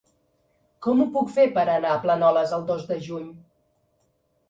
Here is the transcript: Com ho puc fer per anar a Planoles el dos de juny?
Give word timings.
Com 0.85 1.03
ho 1.03 1.07
puc 1.17 1.29
fer 1.35 1.45
per 1.59 1.67
anar 1.75 1.93
a 1.93 2.01
Planoles 2.09 2.57
el 2.61 2.69
dos 2.73 2.91
de 2.91 3.01
juny? 3.11 3.33